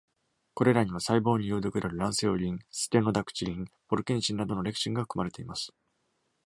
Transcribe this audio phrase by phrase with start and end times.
[0.55, 5.73] これらには、細胞に有毒であるランセオリン、ステノダクチリン、ボルケンシンなどのレクチンが含まれています。